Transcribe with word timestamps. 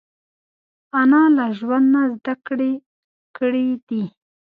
انا 0.99 1.23
له 1.37 1.45
ژوند 1.57 1.85
نه 1.93 2.01
زده 2.15 2.33
کړې 2.47 2.71
کړې 3.37 3.67
دي 3.87 4.03